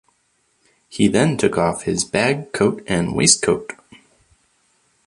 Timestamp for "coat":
2.53-2.83